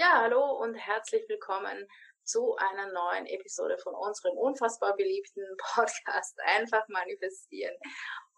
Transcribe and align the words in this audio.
Ja, 0.00 0.20
hallo 0.22 0.52
und 0.62 0.76
herzlich 0.76 1.28
willkommen 1.28 1.84
zu 2.22 2.54
einer 2.54 2.86
neuen 2.92 3.26
Episode 3.26 3.76
von 3.78 3.96
unserem 3.96 4.38
unfassbar 4.38 4.94
beliebten 4.94 5.42
Podcast 5.74 6.38
Einfach 6.56 6.86
manifestieren. 6.86 7.74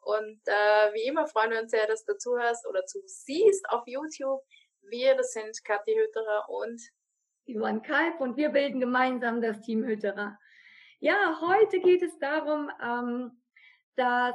Und 0.00 0.40
äh, 0.46 0.94
wie 0.94 1.06
immer 1.06 1.26
freuen 1.26 1.50
wir 1.50 1.60
uns 1.60 1.70
sehr, 1.70 1.86
dass 1.86 2.02
du 2.06 2.16
zuhörst 2.16 2.66
oder 2.66 2.86
zu 2.86 3.02
siehst 3.04 3.68
auf 3.68 3.82
YouTube. 3.84 4.40
Wir, 4.88 5.14
das 5.16 5.32
sind 5.32 5.62
Kathi 5.62 5.94
Hütterer 5.94 6.48
und 6.48 6.80
Johann 7.44 7.82
Kalb 7.82 8.22
und 8.22 8.38
wir 8.38 8.48
bilden 8.48 8.80
gemeinsam 8.80 9.42
das 9.42 9.60
Team 9.60 9.84
Hütterer. 9.84 10.38
Ja, 10.98 11.42
heute 11.42 11.80
geht 11.80 12.00
es 12.00 12.18
darum, 12.20 12.70
ähm, 12.82 13.42
dass 13.96 14.34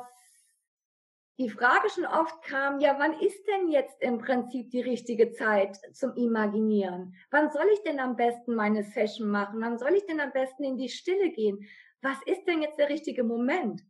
die 1.38 1.50
Frage 1.50 1.90
schon 1.90 2.06
oft 2.06 2.42
kam, 2.44 2.80
ja, 2.80 2.98
wann 2.98 3.20
ist 3.20 3.46
denn 3.48 3.70
jetzt 3.70 4.02
im 4.02 4.20
Prinzip 4.20 4.70
die 4.72 4.82
richtige 4.82 5.34
Zeit 5.34 5.78
zum 5.94 6.16
Imaginieren? 6.16 7.16
Wann 7.30 7.52
soll 7.52 7.68
ich 7.74 7.82
denn 7.84 8.00
am 8.00 8.16
besten 8.16 8.56
meine 8.56 8.84
Session 8.84 9.30
machen? 9.30 9.60
Wann 9.62 9.78
soll 9.78 9.96
ich 9.96 10.06
denn 10.06 10.22
am 10.22 10.32
besten 10.32 10.64
in 10.64 10.78
die 10.78 10.90
Stille 10.90 11.32
gehen? 11.32 11.68
Was 12.02 12.18
ist 12.26 12.46
denn 12.46 12.62
jetzt 12.62 12.80
der 12.80 12.90
richtige 12.90 13.24
Moment? 13.24 13.82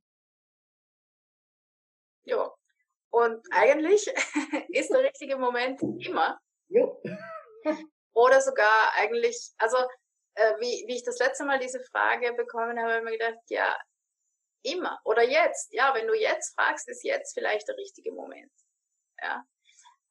Ja, 2.24 2.52
und 3.12 3.46
eigentlich 3.52 4.08
ist 4.70 4.92
der 4.92 5.04
richtige 5.04 5.38
Moment 5.38 5.82
immer. 5.82 6.40
Ja. 6.70 6.88
Oder 8.14 8.42
sogar 8.42 8.94
eigentlich, 8.96 9.52
also 9.58 9.78
äh, 10.36 10.54
wie, 10.60 10.86
wie 10.88 10.96
ich 10.96 11.04
das 11.04 11.20
letzte 11.20 11.46
Mal 11.46 11.60
diese 11.60 11.82
Frage 11.92 12.34
bekommen 12.34 12.80
habe, 12.80 12.94
habe 12.94 12.98
ich 13.00 13.04
mir 13.04 13.18
gedacht, 13.18 13.40
ja, 13.50 13.78
Immer. 14.66 15.00
Oder 15.04 15.24
jetzt. 15.24 15.72
Ja, 15.74 15.94
wenn 15.94 16.08
du 16.08 16.14
jetzt 16.14 16.56
fragst, 16.56 16.90
ist 16.90 17.04
jetzt 17.04 17.34
vielleicht 17.34 17.68
der 17.68 17.78
richtige 17.78 18.12
Moment. 18.12 18.52
Ja. 19.22 19.46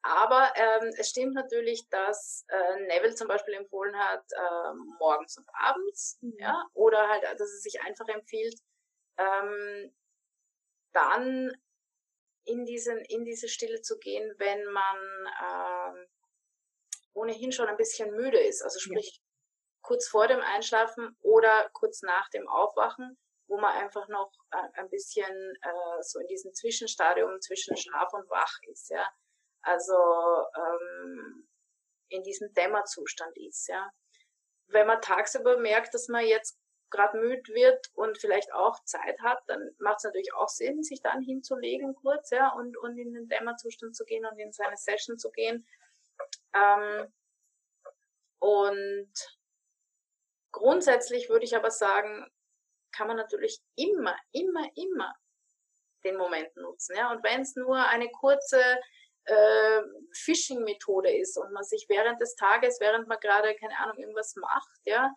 Aber 0.02 0.52
ähm, 0.54 0.92
es 0.98 1.08
stimmt 1.10 1.34
natürlich, 1.34 1.88
dass 1.88 2.44
äh, 2.48 2.80
Neville 2.80 3.14
zum 3.14 3.26
Beispiel 3.26 3.54
empfohlen 3.54 3.96
hat, 3.98 4.22
äh, 4.32 4.74
morgens 4.98 5.38
und 5.38 5.48
abends, 5.54 6.18
mhm. 6.20 6.34
ja, 6.38 6.62
oder 6.74 7.08
halt, 7.08 7.24
dass 7.24 7.48
es 7.48 7.62
sich 7.62 7.80
einfach 7.80 8.06
empfiehlt, 8.08 8.54
ähm, 9.16 9.94
dann 10.92 11.56
in 12.44 12.66
diesen 12.66 12.98
in 13.06 13.24
diese 13.24 13.48
Stille 13.48 13.80
zu 13.80 13.98
gehen, 13.98 14.34
wenn 14.36 14.64
man 14.66 14.96
ähm, 15.42 16.06
ohnehin 17.14 17.50
schon 17.50 17.68
ein 17.68 17.78
bisschen 17.78 18.14
müde 18.14 18.38
ist, 18.38 18.62
also 18.62 18.78
sprich 18.78 19.10
ja. 19.16 19.22
kurz 19.80 20.06
vor 20.06 20.28
dem 20.28 20.40
Einschlafen 20.40 21.16
oder 21.22 21.70
kurz 21.72 22.02
nach 22.02 22.28
dem 22.28 22.46
Aufwachen, 22.46 23.16
wo 23.46 23.58
man 23.58 23.74
einfach 23.76 24.08
noch 24.08 24.32
äh, 24.50 24.80
ein 24.80 24.88
bisschen 24.88 25.54
äh, 25.62 26.02
so 26.02 26.18
in 26.20 26.26
diesem 26.28 26.52
Zwischenstadium 26.54 27.40
zwischen 27.40 27.76
Schlaf 27.76 28.12
und 28.12 28.28
Wach 28.30 28.58
ist, 28.70 28.90
ja. 28.90 29.08
Also 29.62 29.94
ähm, 29.94 31.48
in 32.08 32.22
diesem 32.22 32.52
Dämmerzustand 32.54 33.36
ist, 33.36 33.68
ja. 33.68 33.90
Wenn 34.68 34.86
man 34.86 35.00
tagsüber 35.00 35.58
merkt, 35.58 35.94
dass 35.94 36.08
man 36.08 36.24
jetzt 36.24 36.58
gerade 36.90 37.18
müde 37.18 37.52
wird 37.52 37.90
und 37.94 38.18
vielleicht 38.18 38.52
auch 38.52 38.82
Zeit 38.84 39.20
hat, 39.20 39.42
dann 39.46 39.74
macht 39.78 39.98
es 39.98 40.04
natürlich 40.04 40.32
auch 40.34 40.48
Sinn, 40.48 40.82
sich 40.82 41.02
dann 41.02 41.22
hinzulegen 41.22 41.94
kurz, 41.96 42.30
ja, 42.30 42.50
und, 42.50 42.76
und 42.78 42.96
in 42.96 43.12
den 43.12 43.28
Dämmerzustand 43.28 43.96
zu 43.96 44.04
gehen 44.04 44.24
und 44.24 44.38
in 44.38 44.52
seine 44.52 44.76
Session 44.76 45.18
zu 45.18 45.30
gehen. 45.30 45.66
Ähm, 46.54 47.12
und 48.38 49.12
grundsätzlich 50.52 51.28
würde 51.28 51.44
ich 51.44 51.56
aber 51.56 51.70
sagen, 51.70 52.30
kann 52.94 53.08
man 53.08 53.16
natürlich 53.16 53.60
immer, 53.76 54.16
immer, 54.32 54.68
immer 54.76 55.14
den 56.04 56.16
Moment 56.16 56.54
nutzen. 56.56 56.96
Ja? 56.96 57.10
Und 57.10 57.24
wenn 57.24 57.42
es 57.42 57.56
nur 57.56 57.76
eine 57.76 58.10
kurze 58.10 58.62
äh, 59.24 59.82
Phishing-Methode 60.12 61.16
ist 61.16 61.36
und 61.38 61.52
man 61.52 61.64
sich 61.64 61.86
während 61.88 62.20
des 62.20 62.34
Tages, 62.36 62.78
während 62.80 63.08
man 63.08 63.18
gerade, 63.20 63.54
keine 63.56 63.78
Ahnung, 63.78 63.98
irgendwas 63.98 64.36
macht, 64.36 64.80
ja, 64.84 65.12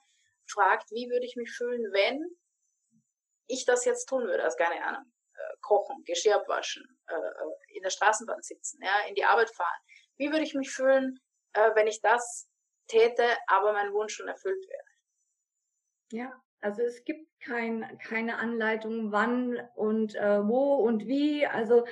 fragt, 0.49 0.89
wie 0.91 1.09
würde 1.09 1.25
ich 1.25 1.35
mich 1.35 1.51
fühlen, 1.51 1.91
wenn 1.91 2.25
ich 3.47 3.65
das 3.65 3.85
jetzt 3.85 4.07
tun 4.07 4.23
würde, 4.27 4.43
also 4.43 4.57
keine 4.57 4.83
Ahnung, 4.83 5.11
äh, 5.33 5.57
kochen, 5.61 6.03
Geschirr 6.05 6.43
waschen, 6.47 6.99
äh, 7.07 7.15
äh, 7.15 7.75
in 7.75 7.83
der 7.83 7.89
Straßenbahn 7.89 8.41
sitzen, 8.41 8.81
ja, 8.81 9.07
in 9.07 9.15
die 9.15 9.25
Arbeit 9.25 9.49
fahren. 9.53 9.79
Wie 10.17 10.31
würde 10.31 10.43
ich 10.43 10.53
mich 10.53 10.71
fühlen, 10.71 11.19
äh, 11.53 11.75
wenn 11.75 11.87
ich 11.87 12.01
das 12.01 12.49
täte, 12.87 13.25
aber 13.47 13.73
mein 13.73 13.93
Wunsch 13.93 14.15
schon 14.15 14.27
erfüllt 14.29 14.65
wäre? 14.69 14.83
Ja, 16.11 16.41
also 16.61 16.81
es 16.81 17.03
gibt 17.05 17.27
kein, 17.39 17.85
keine 17.99 18.37
Anleitung, 18.37 19.11
wann 19.11 19.59
und 19.75 20.15
äh, 20.15 20.47
wo 20.47 20.75
und 20.75 21.07
wie. 21.07 21.45
Also 21.45 21.85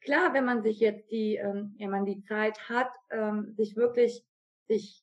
klar, 0.00 0.34
wenn 0.34 0.44
man 0.44 0.62
sich 0.62 0.80
jetzt 0.80 1.10
die, 1.10 1.36
ähm, 1.36 1.74
wenn 1.78 1.90
man 1.90 2.06
die 2.06 2.22
Zeit 2.22 2.68
hat, 2.68 2.90
ähm, 3.10 3.54
sich 3.56 3.76
wirklich 3.76 4.24
sich 4.66 5.02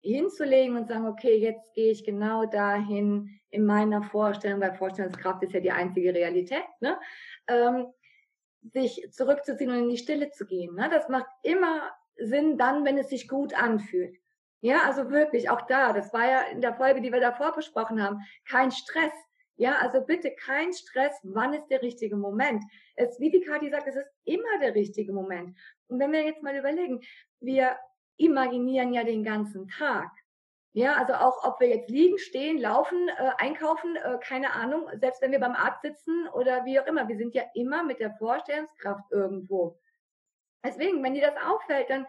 hinzulegen 0.00 0.76
und 0.76 0.88
sagen, 0.88 1.06
okay, 1.06 1.36
jetzt 1.36 1.74
gehe 1.74 1.90
ich 1.90 2.04
genau 2.04 2.46
dahin 2.46 3.40
in 3.50 3.64
meiner 3.64 4.02
Vorstellung, 4.02 4.60
weil 4.60 4.74
Vorstellungskraft 4.74 5.42
ist 5.42 5.52
ja 5.52 5.60
die 5.60 5.72
einzige 5.72 6.14
Realität, 6.14 6.64
ne? 6.80 6.98
Ähm, 7.46 7.86
sich 8.72 9.08
zurückzuziehen 9.12 9.70
und 9.70 9.78
in 9.78 9.88
die 9.88 9.96
Stille 9.96 10.30
zu 10.30 10.46
gehen. 10.46 10.74
Ne? 10.74 10.88
Das 10.90 11.08
macht 11.08 11.28
immer 11.42 11.90
Sinn 12.16 12.58
dann, 12.58 12.84
wenn 12.84 12.98
es 12.98 13.08
sich 13.08 13.28
gut 13.28 13.54
anfühlt. 13.54 14.18
Ja, 14.60 14.82
also 14.82 15.10
wirklich, 15.10 15.50
auch 15.50 15.62
da, 15.62 15.92
das 15.92 16.12
war 16.12 16.28
ja 16.28 16.40
in 16.42 16.60
der 16.60 16.74
Folge, 16.74 17.00
die 17.00 17.12
wir 17.12 17.20
davor 17.20 17.54
besprochen 17.54 18.02
haben, 18.02 18.20
kein 18.48 18.72
Stress. 18.72 19.12
Ja, 19.56 19.76
also 19.78 20.00
bitte 20.00 20.32
kein 20.34 20.72
Stress. 20.72 21.18
Wann 21.22 21.52
ist 21.52 21.66
der 21.68 21.82
richtige 21.82 22.16
Moment? 22.16 22.62
Es, 22.96 23.18
wie 23.18 23.30
die 23.30 23.40
Kathi 23.40 23.70
sagt, 23.70 23.88
es 23.88 23.96
ist 23.96 24.10
immer 24.24 24.58
der 24.60 24.74
richtige 24.74 25.12
Moment. 25.12 25.56
Und 25.88 25.98
wenn 25.98 26.12
wir 26.12 26.24
jetzt 26.24 26.42
mal 26.42 26.56
überlegen, 26.56 27.00
wir 27.40 27.76
imaginieren 28.16 28.92
ja 28.92 29.04
den 29.04 29.24
ganzen 29.24 29.68
Tag. 29.68 30.10
Ja, 30.72 30.94
also 30.96 31.14
auch 31.14 31.44
ob 31.44 31.60
wir 31.60 31.68
jetzt 31.68 31.88
liegen, 31.88 32.18
stehen, 32.18 32.58
laufen, 32.58 33.08
äh, 33.08 33.30
einkaufen, 33.38 33.96
äh, 33.96 34.18
keine 34.20 34.52
Ahnung, 34.52 34.88
selbst 35.00 35.22
wenn 35.22 35.32
wir 35.32 35.40
beim 35.40 35.54
Arzt 35.54 35.82
sitzen 35.82 36.28
oder 36.28 36.64
wie 36.64 36.78
auch 36.78 36.86
immer, 36.86 37.08
wir 37.08 37.16
sind 37.16 37.34
ja 37.34 37.42
immer 37.54 37.82
mit 37.82 38.00
der 38.00 38.14
Vorstellungskraft 38.14 39.10
irgendwo. 39.10 39.80
Deswegen, 40.64 41.02
wenn 41.02 41.14
dir 41.14 41.32
das 41.32 41.44
auffällt, 41.44 41.90
dann 41.90 42.06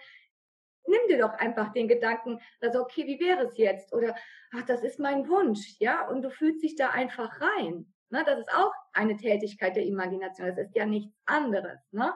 nimm 0.88 1.02
dir 1.08 1.20
doch 1.20 1.34
einfach 1.34 1.72
den 1.74 1.88
Gedanken, 1.88 2.40
also 2.62 2.82
okay, 2.82 3.06
wie 3.06 3.20
wäre 3.20 3.44
es 3.44 3.58
jetzt? 3.58 3.94
Oder 3.94 4.16
ach, 4.54 4.64
das 4.64 4.84
ist 4.84 5.00
mein 5.00 5.28
Wunsch, 5.28 5.76
ja, 5.80 6.08
und 6.08 6.22
du 6.22 6.32
fühlst 6.32 6.64
dich 6.64 6.76
da 6.76 6.90
einfach 6.90 7.40
rein. 7.42 7.94
Ne? 8.10 8.24
Das 8.26 8.40
ist 8.40 8.54
auch 8.54 8.74
eine 8.94 9.18
Tätigkeit 9.18 9.76
der 9.76 9.86
Imagination. 9.86 10.48
Das 10.48 10.58
ist 10.58 10.76
ja 10.76 10.86
nichts 10.86 11.16
anderes. 11.26 11.80
Ne? 11.92 12.14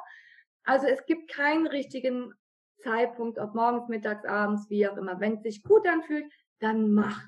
Also 0.63 0.87
es 0.87 1.05
gibt 1.05 1.31
keinen 1.31 1.67
richtigen 1.67 2.33
Zeitpunkt, 2.79 3.37
ob 3.39 3.53
morgens, 3.53 3.87
mittags, 3.87 4.25
abends, 4.25 4.69
wie 4.69 4.87
auch 4.87 4.97
immer. 4.97 5.19
Wenn 5.19 5.35
es 5.35 5.43
sich 5.43 5.63
gut 5.63 5.87
anfühlt, 5.87 6.31
dann 6.59 6.91
mach. 6.93 7.21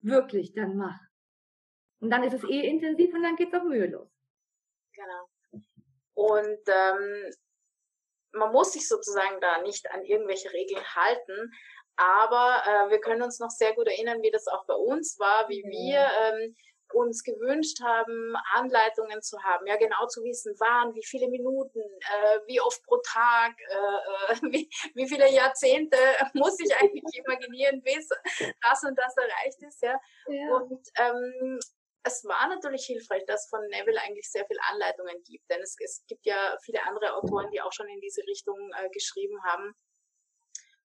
Wirklich, 0.00 0.54
dann 0.54 0.76
mach. 0.76 0.98
Und 2.00 2.10
dann 2.10 2.24
ist 2.24 2.34
es 2.34 2.44
eh 2.44 2.66
intensiv 2.66 3.12
und 3.14 3.22
dann 3.22 3.36
geht's 3.36 3.54
auch 3.54 3.64
mühelos. 3.64 4.08
Genau. 4.94 5.62
Und 6.14 6.60
ähm, 6.66 7.32
man 8.32 8.52
muss 8.52 8.72
sich 8.72 8.88
sozusagen 8.88 9.40
da 9.40 9.62
nicht 9.62 9.90
an 9.90 10.04
irgendwelche 10.04 10.52
Regeln 10.52 10.84
halten, 10.94 11.52
aber 11.96 12.62
äh, 12.64 12.90
wir 12.90 13.00
können 13.00 13.22
uns 13.22 13.38
noch 13.40 13.50
sehr 13.50 13.74
gut 13.74 13.86
erinnern, 13.86 14.22
wie 14.22 14.30
das 14.30 14.46
auch 14.46 14.64
bei 14.66 14.74
uns 14.74 15.18
war, 15.18 15.48
wie 15.48 15.64
mhm. 15.64 15.70
wir 15.70 16.06
ähm, 16.22 16.56
uns 16.92 17.22
gewünscht 17.22 17.80
haben, 17.82 18.34
Anleitungen 18.54 19.22
zu 19.22 19.42
haben, 19.42 19.66
ja 19.66 19.76
genau 19.76 20.06
zu 20.06 20.22
wissen, 20.22 20.54
wann, 20.58 20.94
wie 20.94 21.04
viele 21.04 21.28
Minuten, 21.28 21.80
äh, 21.80 22.40
wie 22.46 22.60
oft 22.60 22.82
pro 22.84 22.96
Tag, 22.98 23.54
äh, 23.68 24.32
äh 24.32 24.36
wie, 24.52 24.70
wie 24.94 25.08
viele 25.08 25.30
Jahrzehnte 25.30 25.96
muss 26.34 26.58
ich 26.60 26.74
eigentlich 26.76 27.04
imaginieren, 27.24 27.82
bis 27.82 28.08
das 28.62 28.82
und 28.84 28.98
das 28.98 29.16
erreicht 29.16 29.62
ist, 29.62 29.82
ja. 29.82 29.96
ja. 30.28 30.56
Und 30.56 30.88
ähm, 30.98 31.60
es 32.02 32.24
war 32.24 32.48
natürlich 32.48 32.84
hilfreich, 32.86 33.24
dass 33.26 33.48
von 33.48 33.60
Neville 33.68 34.00
eigentlich 34.00 34.30
sehr 34.30 34.46
viele 34.46 34.60
Anleitungen 34.70 35.22
gibt, 35.24 35.48
denn 35.50 35.60
es, 35.60 35.76
es 35.82 36.04
gibt 36.08 36.24
ja 36.24 36.56
viele 36.64 36.82
andere 36.84 37.14
Autoren, 37.14 37.50
die 37.50 37.60
auch 37.60 37.72
schon 37.72 37.88
in 37.88 38.00
diese 38.00 38.22
Richtung 38.26 38.56
äh, 38.78 38.88
geschrieben 38.90 39.42
haben 39.44 39.74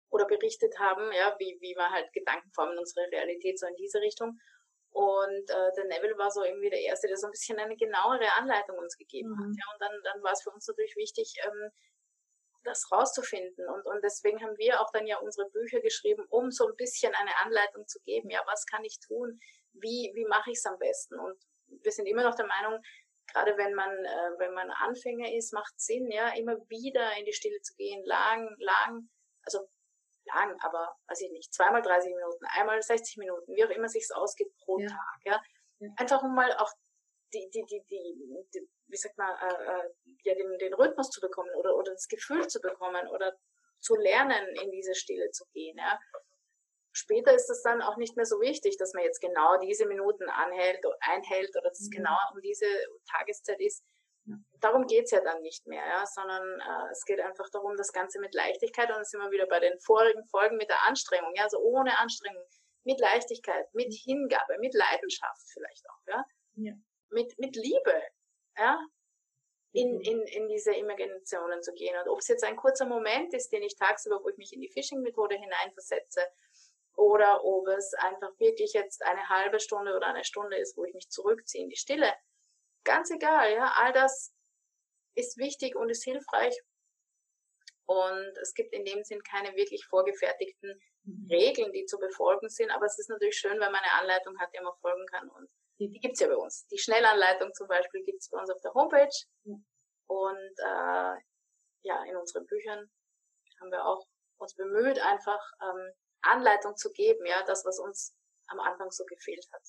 oder 0.09 0.25
berichtet 0.25 0.77
haben, 0.79 1.11
ja, 1.13 1.35
wie, 1.39 1.57
wie 1.61 1.75
man 1.75 1.91
halt 1.91 2.11
Gedanken 2.13 2.51
formen, 2.53 2.77
unsere 2.77 3.09
Realität 3.11 3.59
so 3.59 3.67
in 3.67 3.75
diese 3.75 3.99
Richtung. 4.01 4.37
Und 4.91 5.49
äh, 5.49 5.71
der 5.75 5.85
Neville 5.85 6.17
war 6.17 6.31
so 6.31 6.43
irgendwie 6.43 6.69
der 6.69 6.81
Erste, 6.81 7.07
der 7.07 7.17
so 7.17 7.27
ein 7.27 7.31
bisschen 7.31 7.59
eine 7.59 7.75
genauere 7.75 8.31
Anleitung 8.37 8.77
uns 8.77 8.95
gegeben 8.97 9.31
mhm. 9.31 9.39
hat. 9.39 9.55
Ja, 9.57 9.73
und 9.73 9.81
dann, 9.81 10.01
dann 10.03 10.23
war 10.23 10.31
es 10.31 10.41
für 10.41 10.51
uns 10.51 10.67
natürlich 10.67 10.95
wichtig, 10.95 11.33
ähm, 11.45 11.69
das 12.65 12.91
rauszufinden. 12.91 13.67
Und, 13.69 13.85
und 13.85 14.03
deswegen 14.03 14.41
haben 14.43 14.57
wir 14.57 14.81
auch 14.81 14.91
dann 14.91 15.07
ja 15.07 15.17
unsere 15.19 15.49
Bücher 15.49 15.79
geschrieben, 15.79 16.25
um 16.29 16.51
so 16.51 16.67
ein 16.67 16.75
bisschen 16.75 17.13
eine 17.15 17.37
Anleitung 17.43 17.87
zu 17.87 17.99
geben. 18.01 18.29
Ja, 18.29 18.41
was 18.45 18.65
kann 18.65 18.83
ich 18.83 18.99
tun? 18.99 19.39
wie, 19.81 20.11
wie 20.15 20.25
mache 20.25 20.51
ich 20.51 20.57
es 20.57 20.65
am 20.65 20.77
besten? 20.77 21.19
Und 21.19 21.37
wir 21.67 21.91
sind 21.91 22.05
immer 22.07 22.23
noch 22.23 22.35
der 22.35 22.47
Meinung, 22.47 22.81
gerade 23.27 23.57
wenn 23.57 23.73
man, 23.73 23.89
äh, 23.89 24.39
wenn 24.39 24.53
man 24.53 24.69
Anfänger 24.69 25.33
ist, 25.33 25.53
macht 25.53 25.73
Sinn, 25.79 26.09
ja, 26.11 26.29
immer 26.35 26.57
wieder 26.69 27.17
in 27.17 27.25
die 27.25 27.33
Stille 27.33 27.59
zu 27.61 27.75
gehen, 27.75 28.03
lang, 28.05 28.55
lang, 28.59 29.09
also 29.43 29.67
lang, 30.25 30.57
aber 30.61 30.95
weiß 31.07 31.21
ich 31.21 31.31
nicht, 31.31 31.53
zweimal 31.53 31.81
30 31.81 32.13
Minuten, 32.13 32.45
einmal 32.45 32.81
60 32.81 33.17
Minuten, 33.17 33.55
wie 33.55 33.65
auch 33.65 33.69
immer 33.69 33.89
sich's 33.89 34.11
ausgeht 34.11 34.51
pro 34.63 34.79
ja. 34.79 34.87
Tag, 34.87 35.19
ja. 35.23 35.41
Einfach 35.97 36.23
um 36.23 36.33
mal 36.33 36.51
auch 36.57 36.71
die, 37.33 37.49
die, 37.53 37.65
die, 37.65 37.83
die, 37.89 38.47
die 38.53 38.69
wie 38.87 38.97
sagt 38.97 39.17
man, 39.17 39.35
äh, 39.37 39.53
äh, 39.53 39.89
ja, 40.25 40.35
den, 40.35 40.57
den 40.59 40.73
Rhythmus 40.73 41.09
zu 41.09 41.21
bekommen 41.21 41.53
oder, 41.55 41.75
oder 41.75 41.91
das 41.91 42.07
Gefühl 42.07 42.47
zu 42.47 42.59
bekommen 42.59 43.07
oder 43.07 43.33
zu 43.79 43.95
lernen, 43.95 44.47
in 44.63 44.71
diese 44.71 44.95
Stille 44.95 45.29
zu 45.31 45.45
gehen, 45.53 45.77
ja. 45.77 45.99
später 46.91 47.33
ist 47.33 47.49
es 47.49 47.61
dann 47.61 47.81
auch 47.81 47.97
nicht 47.97 48.15
mehr 48.15 48.25
so 48.25 48.41
wichtig, 48.41 48.77
dass 48.77 48.93
man 48.93 49.03
jetzt 49.03 49.21
genau 49.21 49.57
diese 49.59 49.85
Minuten 49.85 50.29
anhält, 50.29 50.83
einhält 51.01 51.55
oder 51.55 51.69
dass 51.69 51.79
es 51.79 51.89
mhm. 51.89 51.97
genau 51.97 52.17
um 52.33 52.41
diese 52.41 52.65
Tageszeit 53.09 53.59
ist. 53.59 53.83
Darum 54.59 54.87
geht's 54.87 55.11
ja 55.11 55.21
dann 55.21 55.41
nicht 55.41 55.67
mehr, 55.67 55.85
ja, 55.85 56.03
sondern 56.07 56.59
äh, 56.59 56.91
es 56.91 57.05
geht 57.05 57.19
einfach 57.19 57.47
darum, 57.51 57.77
das 57.77 57.93
Ganze 57.93 58.19
mit 58.19 58.33
Leichtigkeit 58.33 58.89
und 58.89 58.95
dann 58.95 59.05
sind 59.05 59.21
wir 59.21 59.29
wieder 59.29 59.45
bei 59.45 59.59
den 59.59 59.79
vorigen 59.79 60.25
Folgen 60.25 60.57
mit 60.57 60.67
der 60.67 60.81
Anstrengung, 60.87 61.31
ja, 61.35 61.43
also 61.43 61.59
ohne 61.59 61.95
Anstrengung, 61.99 62.43
mit 62.85 62.99
Leichtigkeit, 62.99 63.71
mit 63.73 63.93
Hingabe, 63.93 64.57
mit 64.59 64.73
Leidenschaft 64.73 65.43
vielleicht 65.53 65.87
auch, 65.89 66.01
ja, 66.07 66.25
ja. 66.55 66.73
Mit, 67.09 67.37
mit 67.37 67.55
Liebe, 67.55 68.01
ja, 68.57 68.79
in, 69.75 69.95
mhm. 69.95 70.01
in, 70.01 70.21
in 70.21 70.47
diese 70.47 70.73
Imaginationen 70.73 71.61
zu 71.61 71.73
gehen. 71.73 71.95
Und 72.01 72.09
ob 72.09 72.19
es 72.19 72.29
jetzt 72.29 72.43
ein 72.43 72.55
kurzer 72.55 72.85
Moment 72.85 73.33
ist, 73.33 73.51
den 73.51 73.61
ich 73.61 73.75
tagsüber, 73.75 74.23
wo 74.23 74.29
ich 74.29 74.37
mich 74.37 74.53
in 74.53 74.61
die 74.61 74.69
Phishing-Methode 74.69 75.35
hineinversetze, 75.35 76.21
oder 76.95 77.43
ob 77.43 77.67
es 77.67 77.93
einfach 77.95 78.31
wirklich 78.39 78.71
jetzt 78.71 79.03
eine 79.03 79.27
halbe 79.27 79.59
Stunde 79.59 79.93
oder 79.97 80.07
eine 80.07 80.23
Stunde 80.23 80.57
ist, 80.57 80.77
wo 80.77 80.85
ich 80.85 80.93
mich 80.93 81.09
zurückziehe 81.09 81.61
in 81.61 81.69
die 81.69 81.75
Stille. 81.75 82.09
Ganz 82.85 83.11
egal, 83.11 83.51
ja, 83.51 83.73
all 83.75 83.91
das 83.91 84.33
ist 85.13 85.37
wichtig 85.37 85.75
und 85.75 85.89
ist 85.89 86.05
hilfreich. 86.05 86.57
Und 87.85 88.37
es 88.41 88.53
gibt 88.53 88.73
in 88.73 88.85
dem 88.85 89.03
Sinn 89.03 89.21
keine 89.23 89.57
wirklich 89.57 89.85
vorgefertigten 89.85 90.81
mhm. 91.03 91.27
Regeln, 91.29 91.73
die 91.73 91.85
zu 91.85 91.99
befolgen 91.99 92.47
sind. 92.47 92.71
Aber 92.71 92.85
es 92.85 92.97
ist 92.97 93.09
natürlich 93.09 93.37
schön, 93.37 93.59
wenn 93.59 93.71
man 93.71 93.75
eine 93.75 94.01
Anleitung 94.01 94.39
hat, 94.39 94.53
der 94.53 94.63
man 94.63 94.73
folgen 94.79 95.05
kann. 95.07 95.29
Und 95.29 95.49
die 95.89 95.99
gibt's 95.99 96.19
ja 96.19 96.27
bei 96.27 96.37
uns. 96.37 96.67
Die 96.67 96.77
Schnellanleitung 96.77 97.53
zum 97.53 97.67
Beispiel 97.67 98.03
gibt's 98.03 98.29
bei 98.29 98.39
uns 98.39 98.49
auf 98.49 98.61
der 98.61 98.73
Homepage. 98.73 99.15
Und 100.07 100.55
äh, 100.59 101.15
ja, 101.83 102.03
in 102.09 102.15
unseren 102.15 102.45
Büchern 102.45 102.89
haben 103.59 103.71
wir 103.71 103.85
auch 103.85 104.05
uns 104.37 104.55
bemüht, 104.55 104.99
einfach 104.99 105.39
ähm, 105.61 105.91
Anleitung 106.21 106.75
zu 106.75 106.91
geben, 106.91 107.25
ja, 107.25 107.43
das, 107.45 107.65
was 107.65 107.79
uns 107.79 108.15
am 108.47 108.59
Anfang 108.59 108.91
so 108.91 109.05
gefehlt 109.05 109.45
hat. 109.51 109.61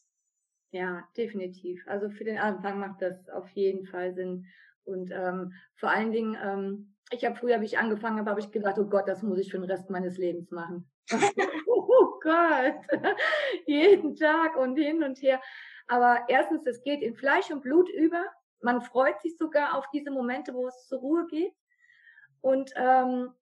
Ja, 0.70 1.08
definitiv. 1.16 1.82
Also 1.86 2.10
für 2.10 2.24
den 2.24 2.38
Anfang 2.38 2.78
macht 2.78 3.00
das 3.00 3.28
auf 3.30 3.48
jeden 3.50 3.86
Fall 3.86 4.14
Sinn. 4.14 4.46
Und 4.84 5.10
ähm, 5.10 5.52
vor 5.76 5.90
allen 5.90 6.12
Dingen, 6.12 6.36
ähm, 6.42 6.96
ich 7.10 7.24
habe 7.24 7.36
früher, 7.36 7.60
wie 7.60 7.66
ich 7.66 7.78
angefangen 7.78 8.18
habe, 8.18 8.30
habe 8.30 8.40
ich 8.40 8.50
gedacht, 8.50 8.78
oh 8.78 8.86
Gott, 8.86 9.08
das 9.08 9.22
muss 9.22 9.38
ich 9.38 9.50
für 9.50 9.58
den 9.58 9.70
Rest 9.70 9.90
meines 9.90 10.18
Lebens 10.18 10.50
machen. 10.50 10.90
oh 11.66 12.18
Gott, 12.20 12.74
jeden 13.66 14.16
Tag 14.16 14.56
und 14.56 14.76
hin 14.76 15.02
und 15.02 15.20
her. 15.22 15.40
Aber 15.86 16.24
erstens, 16.28 16.66
es 16.66 16.82
geht 16.82 17.02
in 17.02 17.14
Fleisch 17.14 17.50
und 17.50 17.62
Blut 17.62 17.88
über. 17.90 18.24
Man 18.60 18.82
freut 18.82 19.20
sich 19.22 19.36
sogar 19.36 19.76
auf 19.76 19.84
diese 19.92 20.10
Momente, 20.10 20.54
wo 20.54 20.66
es 20.66 20.86
zur 20.88 21.00
Ruhe 21.00 21.26
geht. 21.28 21.54
Und 22.40 22.72
ähm, 22.76 23.32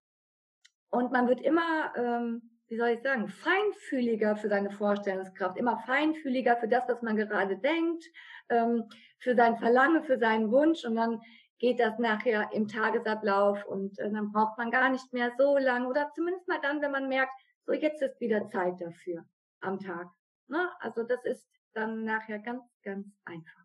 und 0.91 1.11
man 1.11 1.27
wird 1.27 1.41
immer 1.41 1.93
ähm, 1.97 2.55
wie 2.69 2.77
soll 2.77 2.89
ich 2.89 3.03
sagen, 3.03 3.29
feinfühliger 3.29 4.37
für 4.37 4.49
seine 4.49 4.71
Vorstellungskraft, 4.71 5.59
immer 5.59 5.79
feinfühliger 5.87 6.57
für 6.57 6.69
das, 6.69 6.83
was 6.89 7.03
man 7.03 7.17
gerade 7.17 7.57
denkt, 7.59 8.05
ähm, 8.49 8.89
für 9.19 9.35
sein 9.35 9.57
Verlangen, 9.59 10.03
für 10.05 10.19
seinen 10.19 10.51
Wunsch 10.51 10.85
und 10.85 10.97
dann 10.97 11.21
geht 11.59 11.79
das 11.79 11.99
nachher 11.99 12.51
im 12.53 12.67
Tagesablauf 12.67 13.65
und 13.67 13.99
äh, 13.99 14.11
dann 14.11 14.33
braucht 14.33 14.59
man 14.59 14.71
gar 14.71 14.89
nicht 14.91 15.13
mehr 15.13 15.33
so 15.39 15.57
lang 15.57 15.87
oder 15.87 16.11
zumindest 16.15 16.49
mal 16.49 16.61
dann, 16.63 16.81
wenn 16.83 16.91
man 16.91 17.09
merkt, 17.09 17.33
so 17.67 17.73
jetzt 17.73 18.03
ist 18.03 18.21
wieder 18.21 18.49
Zeit 18.49 18.81
dafür 18.81 19.25
am 19.61 19.79
Tag. 19.79 20.09
Ne? 20.49 20.71
Also 20.81 21.05
das 21.05 21.25
ist 21.25 21.49
dann 21.75 22.05
nachher 22.05 22.39
ganz, 22.39 22.63
ganz 22.83 23.07
einfach. 23.25 23.65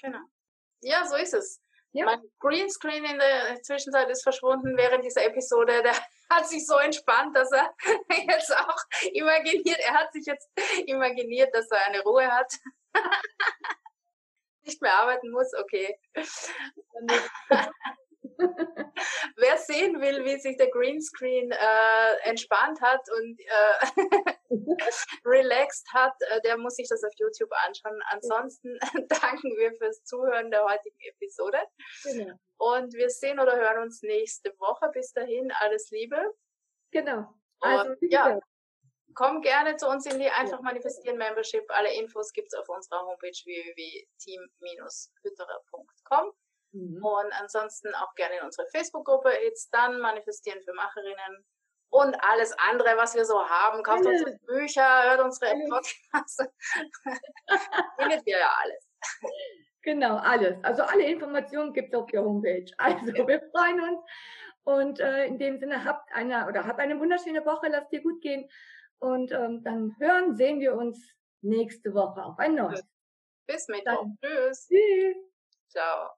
Genau. 0.00 0.20
Ja, 0.82 1.06
so 1.06 1.16
ist 1.16 1.34
es. 1.34 1.62
Ja. 1.92 2.04
Mein 2.04 2.22
Greenscreen 2.38 3.04
in 3.04 3.18
der 3.18 3.60
Zwischenzeit 3.62 4.08
ist 4.10 4.22
verschwunden 4.22 4.76
während 4.76 5.04
dieser 5.04 5.24
Episode. 5.24 5.82
Der 5.82 5.94
hat 6.30 6.48
sich 6.48 6.64
so 6.66 6.76
entspannt, 6.76 7.36
dass 7.36 7.50
er 7.50 7.74
jetzt 8.28 8.56
auch 8.56 8.78
imaginiert, 9.12 9.78
er 9.80 9.94
hat 9.94 10.12
sich 10.12 10.24
jetzt 10.26 10.48
imaginiert, 10.86 11.54
dass 11.54 11.70
er 11.70 11.86
eine 11.86 12.02
Ruhe 12.02 12.30
hat. 12.30 12.52
Nicht 14.62 14.80
mehr 14.82 14.94
arbeiten 14.94 15.30
muss, 15.30 15.52
okay. 15.54 15.98
Wer 19.36 19.58
sehen 19.58 20.00
will, 20.00 20.24
wie 20.24 20.38
sich 20.38 20.56
der 20.56 20.70
Greenscreen 20.70 21.52
äh, 21.52 22.28
entspannt 22.28 22.80
hat 22.80 23.02
und 23.10 23.40
äh, 23.40 23.86
relaxed 25.24 25.86
hat, 25.92 26.14
äh, 26.30 26.40
der 26.42 26.58
muss 26.58 26.76
sich 26.76 26.88
das 26.88 27.04
auf 27.04 27.12
YouTube 27.16 27.50
anschauen. 27.66 28.00
Ansonsten 28.10 28.78
danken 29.08 29.56
wir 29.56 29.72
fürs 29.74 30.02
Zuhören 30.04 30.50
der 30.50 30.64
heutigen 30.64 31.00
Episode. 31.00 31.58
Genau. 32.04 32.34
Und 32.58 32.94
wir 32.94 33.10
sehen 33.10 33.40
oder 33.40 33.56
hören 33.56 33.82
uns 33.82 34.02
nächste 34.02 34.50
Woche. 34.58 34.90
Bis 34.92 35.12
dahin, 35.12 35.52
alles 35.60 35.90
Liebe. 35.90 36.34
Genau. 36.90 37.32
Also, 37.60 37.90
und, 37.90 37.98
ja, 38.02 38.40
komm 39.14 39.42
gerne 39.42 39.76
zu 39.76 39.88
uns 39.88 40.06
in 40.06 40.18
die 40.18 40.30
Einfach 40.30 40.60
Manifestieren 40.60 41.18
Membership. 41.18 41.64
Alle 41.68 41.94
Infos 41.94 42.32
gibt 42.32 42.52
es 42.52 42.58
auf 42.58 42.68
unserer 42.68 43.02
Homepage 43.02 43.30
www.team-hütterer.com. 43.30 45.79
Mhm. 46.96 47.04
Und 47.04 47.32
ansonsten 47.40 47.94
auch 47.94 48.14
gerne 48.14 48.36
in 48.38 48.44
unsere 48.44 48.66
Facebook-Gruppe 48.68 49.30
It's 49.46 49.70
Done, 49.70 49.98
Manifestieren 49.98 50.62
für 50.62 50.72
Macherinnen. 50.74 51.44
Und 51.90 52.16
alles 52.22 52.54
andere, 52.70 52.96
was 52.96 53.14
wir 53.14 53.24
so 53.24 53.48
haben, 53.48 53.82
kauft 53.82 54.04
ja. 54.04 54.10
unsere 54.10 54.38
Bücher, 54.46 55.02
hört 55.10 55.20
unsere 55.20 55.52
Podcasts. 55.68 56.38
Findet 57.98 58.26
ihr 58.26 58.38
ja 58.38 58.50
alles. 58.62 58.88
Genau, 59.82 60.16
alles. 60.16 60.62
Also 60.62 60.82
alle 60.82 61.04
Informationen 61.04 61.72
gibt 61.72 61.92
es 61.92 61.98
auf 61.98 62.06
der 62.10 62.22
Homepage. 62.22 62.66
Also 62.78 63.06
wir 63.06 63.42
freuen 63.50 63.80
uns. 63.80 64.00
Und 64.62 65.00
äh, 65.00 65.26
in 65.26 65.38
dem 65.38 65.58
Sinne 65.58 65.84
habt 65.84 66.12
eine 66.12 66.46
oder 66.46 66.66
habt 66.66 66.78
eine 66.78 67.00
wunderschöne 67.00 67.44
Woche, 67.44 67.68
lasst 67.68 67.90
dir 67.90 68.02
gut 68.02 68.20
gehen. 68.20 68.48
Und 68.98 69.32
ähm, 69.32 69.64
dann 69.64 69.96
hören, 69.98 70.36
sehen 70.36 70.60
wir 70.60 70.74
uns 70.74 71.10
nächste 71.40 71.94
Woche 71.94 72.22
auf 72.22 72.38
ein 72.38 72.54
neues. 72.54 72.84
Bis 73.46 73.66
Mittwoch. 73.68 74.06
Tschüss. 74.22 74.68
Tschüss. 74.68 75.16
Ciao. 75.68 76.10